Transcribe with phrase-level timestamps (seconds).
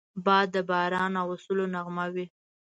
[0.25, 2.25] باد د باران راوستلو نغمه وي